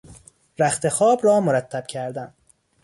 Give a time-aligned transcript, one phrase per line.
[0.59, 2.33] رختخواب را مرتب کردن